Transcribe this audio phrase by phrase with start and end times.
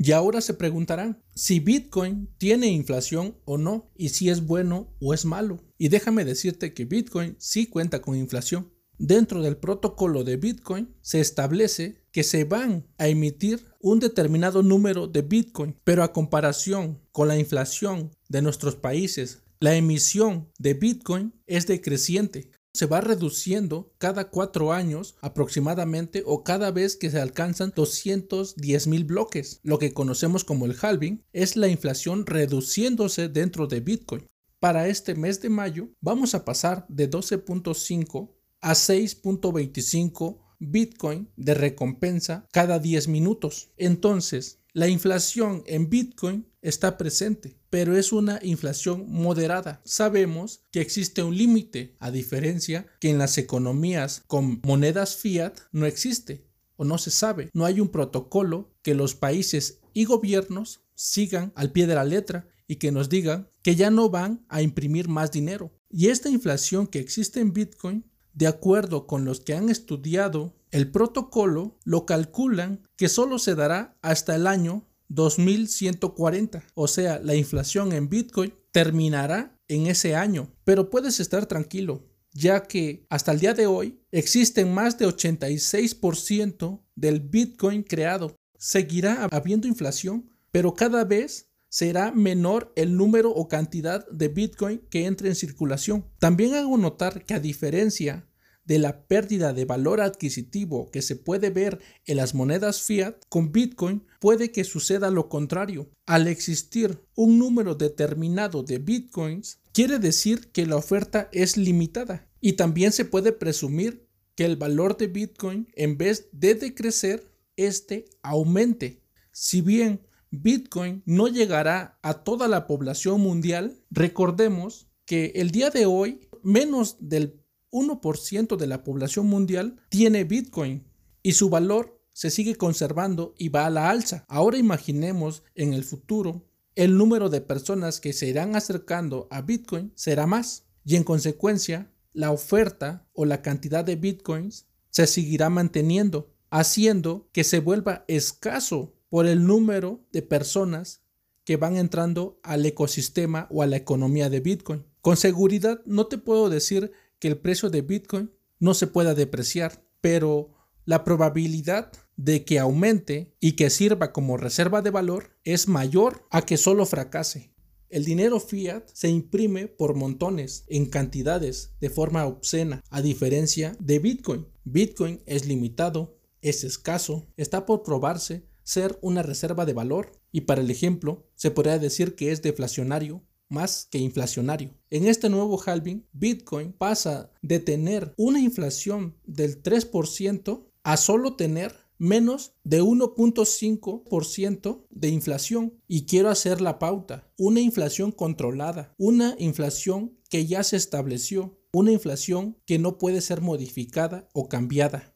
[0.00, 5.12] Y ahora se preguntarán si Bitcoin tiene inflación o no y si es bueno o
[5.12, 5.64] es malo.
[5.76, 8.72] Y déjame decirte que Bitcoin sí cuenta con inflación.
[8.96, 15.08] Dentro del protocolo de Bitcoin se establece que se van a emitir un determinado número
[15.08, 21.34] de Bitcoin, pero a comparación con la inflación de nuestros países, la emisión de Bitcoin
[21.46, 27.72] es decreciente se va reduciendo cada cuatro años aproximadamente o cada vez que se alcanzan
[27.74, 29.58] 210 mil bloques.
[29.64, 34.28] Lo que conocemos como el halving es la inflación reduciéndose dentro de Bitcoin.
[34.60, 42.46] Para este mes de mayo vamos a pasar de 12.5 a 6.25 Bitcoin de recompensa
[42.52, 43.70] cada 10 minutos.
[43.76, 49.80] Entonces, la inflación en Bitcoin está presente, pero es una inflación moderada.
[49.84, 55.86] Sabemos que existe un límite, a diferencia que en las economías con monedas fiat no
[55.86, 57.50] existe o no se sabe.
[57.52, 62.48] No hay un protocolo que los países y gobiernos sigan al pie de la letra
[62.66, 65.72] y que nos digan que ya no van a imprimir más dinero.
[65.90, 68.04] Y esta inflación que existe en Bitcoin,
[68.38, 73.98] de acuerdo con los que han estudiado el protocolo, lo calculan que solo se dará
[74.00, 76.62] hasta el año 2140.
[76.74, 80.52] O sea, la inflación en Bitcoin terminará en ese año.
[80.62, 86.80] Pero puedes estar tranquilo, ya que hasta el día de hoy existen más de 86%
[86.94, 88.36] del Bitcoin creado.
[88.56, 95.06] Seguirá habiendo inflación, pero cada vez será menor el número o cantidad de Bitcoin que
[95.06, 96.04] entre en circulación.
[96.20, 98.27] También hago notar que a diferencia
[98.68, 103.50] de la pérdida de valor adquisitivo que se puede ver en las monedas fiat, con
[103.50, 105.90] Bitcoin puede que suceda lo contrario.
[106.04, 112.52] Al existir un número determinado de Bitcoins, quiere decir que la oferta es limitada y
[112.52, 119.02] también se puede presumir que el valor de Bitcoin en vez de decrecer, este aumente.
[119.32, 125.86] Si bien Bitcoin no llegará a toda la población mundial, recordemos que el día de
[125.86, 127.37] hoy menos del
[127.70, 130.84] 1% de la población mundial tiene Bitcoin
[131.22, 134.24] y su valor se sigue conservando y va a la alza.
[134.28, 139.92] Ahora imaginemos en el futuro el número de personas que se irán acercando a Bitcoin
[139.94, 146.34] será más y en consecuencia la oferta o la cantidad de Bitcoins se seguirá manteniendo,
[146.50, 151.02] haciendo que se vuelva escaso por el número de personas
[151.44, 154.84] que van entrando al ecosistema o a la economía de Bitcoin.
[155.00, 159.84] Con seguridad no te puedo decir que el precio de Bitcoin no se pueda depreciar,
[160.00, 166.26] pero la probabilidad de que aumente y que sirva como reserva de valor es mayor
[166.30, 167.52] a que solo fracase.
[167.90, 173.98] El dinero fiat se imprime por montones, en cantidades, de forma obscena, a diferencia de
[173.98, 174.46] Bitcoin.
[174.64, 180.60] Bitcoin es limitado, es escaso, está por probarse ser una reserva de valor y para
[180.60, 184.74] el ejemplo se podría decir que es deflacionario más que inflacionario.
[184.90, 191.74] En este nuevo halving, Bitcoin pasa de tener una inflación del 3% a solo tener
[191.98, 195.74] menos de 1.5% de inflación.
[195.86, 201.92] Y quiero hacer la pauta, una inflación controlada, una inflación que ya se estableció, una
[201.92, 205.14] inflación que no puede ser modificada o cambiada.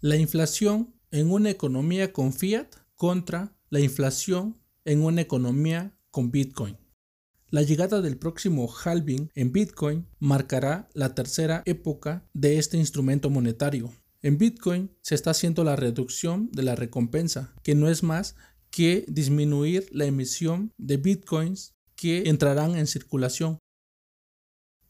[0.00, 2.66] La inflación en una economía con fiat
[2.96, 6.76] contra la inflación en una economía con Bitcoin.
[7.48, 13.92] La llegada del próximo halving en Bitcoin marcará la tercera época de este instrumento monetario.
[14.20, 18.34] En Bitcoin se está haciendo la reducción de la recompensa, que no es más
[18.70, 23.60] que disminuir la emisión de Bitcoins que entrarán en circulación.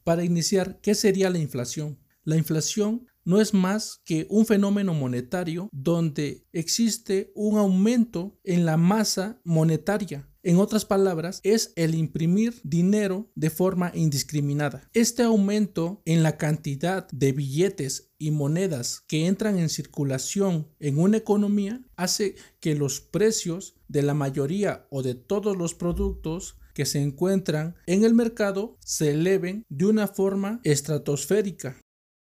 [0.02, 1.98] Para iniciar, ¿qué sería la inflación?
[2.24, 8.78] La inflación no es más que un fenómeno monetario donde existe un aumento en la
[8.78, 14.88] masa monetaria en otras palabras, es el imprimir dinero de forma indiscriminada.
[14.92, 21.16] Este aumento en la cantidad de billetes y monedas que entran en circulación en una
[21.16, 27.02] economía hace que los precios de la mayoría o de todos los productos que se
[27.02, 31.76] encuentran en el mercado se eleven de una forma estratosférica.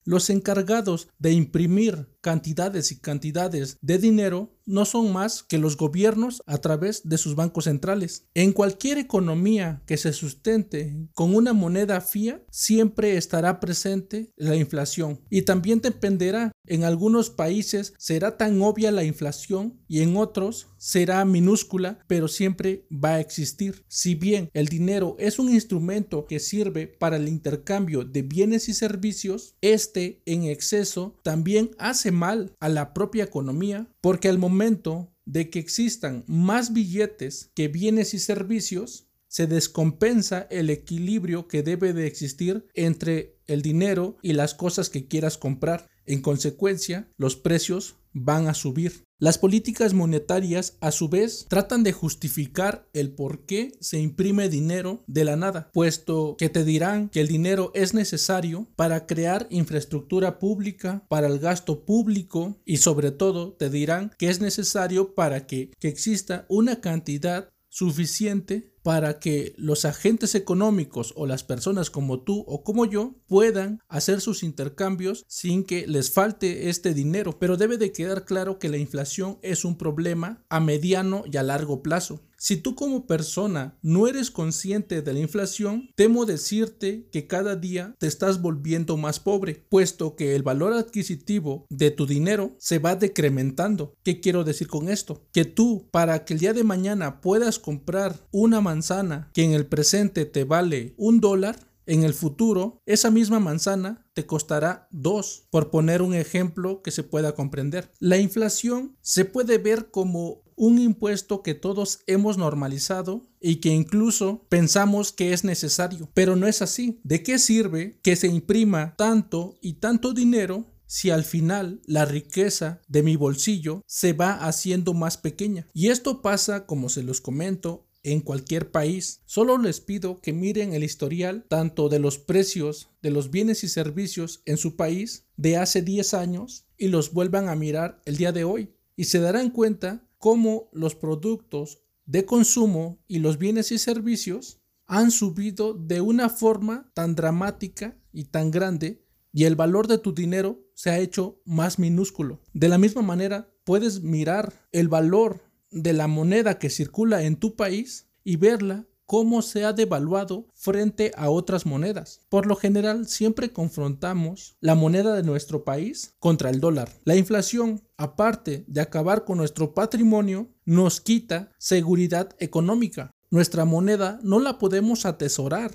[0.07, 6.43] Los encargados de imprimir cantidades y cantidades de dinero no son más que los gobiernos
[6.45, 8.25] a través de sus bancos centrales.
[8.33, 15.21] En cualquier economía que se sustente con una moneda fía, siempre estará presente la inflación
[15.29, 16.51] y también dependerá.
[16.65, 22.85] En algunos países será tan obvia la inflación y en otros será minúscula, pero siempre
[22.91, 23.85] va a existir.
[23.87, 28.73] Si bien el dinero es un instrumento que sirve para el intercambio de bienes y
[28.73, 35.49] servicios, este en exceso también hace mal a la propia economía porque al momento de
[35.49, 42.07] que existan más billetes que bienes y servicios, se descompensa el equilibrio que debe de
[42.07, 45.87] existir entre el dinero y las cosas que quieras comprar.
[46.05, 49.03] En consecuencia, los precios van a subir.
[49.19, 55.03] Las políticas monetarias, a su vez, tratan de justificar el por qué se imprime dinero
[55.07, 60.37] de la nada, puesto que te dirán que el dinero es necesario para crear infraestructura
[60.37, 65.71] pública, para el gasto público y sobre todo te dirán que es necesario para que,
[65.79, 72.45] que exista una cantidad suficiente para que los agentes económicos o las personas como tú
[72.47, 77.37] o como yo puedan hacer sus intercambios sin que les falte este dinero.
[77.37, 81.43] Pero debe de quedar claro que la inflación es un problema a mediano y a
[81.43, 82.21] largo plazo.
[82.39, 87.95] Si tú como persona no eres consciente de la inflación, temo decirte que cada día
[87.97, 92.95] te estás volviendo más pobre, puesto que el valor adquisitivo de tu dinero se va
[92.95, 93.95] decrementando.
[94.03, 95.25] ¿Qué quiero decir con esto?
[95.33, 99.65] Que tú, para que el día de mañana puedas comprar una manzana que en el
[99.65, 105.71] presente te vale un dólar, en el futuro, esa misma manzana te costará dos, por
[105.71, 107.91] poner un ejemplo que se pueda comprender.
[107.99, 114.45] La inflación se puede ver como un impuesto que todos hemos normalizado y que incluso
[114.49, 116.99] pensamos que es necesario, pero no es así.
[117.03, 122.81] ¿De qué sirve que se imprima tanto y tanto dinero si al final la riqueza
[122.87, 125.67] de mi bolsillo se va haciendo más pequeña.
[125.73, 129.21] Y esto pasa, como se los comento, en cualquier país.
[129.25, 133.67] Solo les pido que miren el historial tanto de los precios de los bienes y
[133.67, 138.31] servicios en su país de hace 10 años y los vuelvan a mirar el día
[138.31, 138.73] de hoy.
[138.95, 145.11] Y se darán cuenta cómo los productos de consumo y los bienes y servicios han
[145.11, 149.03] subido de una forma tan dramática y tan grande
[149.33, 152.41] y el valor de tu dinero se ha hecho más minúsculo.
[152.53, 157.55] De la misma manera, puedes mirar el valor de la moneda que circula en tu
[157.55, 162.19] país y verla cómo se ha devaluado frente a otras monedas.
[162.29, 166.91] Por lo general, siempre confrontamos la moneda de nuestro país contra el dólar.
[167.05, 173.11] La inflación, aparte de acabar con nuestro patrimonio, nos quita seguridad económica.
[173.31, 175.71] Nuestra moneda no la podemos atesorar,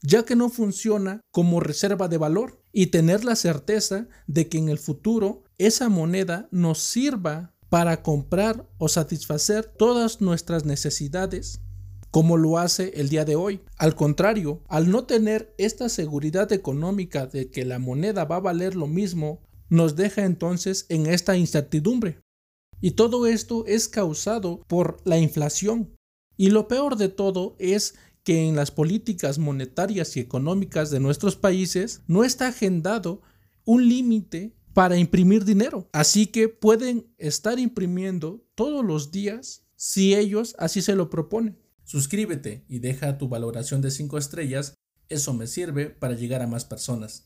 [0.00, 4.68] ya que no funciona como reserva de valor y tener la certeza de que en
[4.68, 11.60] el futuro esa moneda nos sirva para comprar o satisfacer todas nuestras necesidades
[12.10, 13.60] como lo hace el día de hoy.
[13.76, 18.74] Al contrario, al no tener esta seguridad económica de que la moneda va a valer
[18.74, 22.20] lo mismo, nos deja entonces en esta incertidumbre.
[22.80, 25.94] Y todo esto es causado por la inflación.
[26.36, 31.36] Y lo peor de todo es que en las políticas monetarias y económicas de nuestros
[31.36, 33.22] países no está agendado
[33.64, 35.88] un límite para imprimir dinero.
[35.92, 41.58] Así que pueden estar imprimiendo todos los días si ellos así se lo proponen.
[41.88, 44.74] Suscríbete y deja tu valoración de 5 estrellas,
[45.08, 47.24] eso me sirve para llegar a más personas.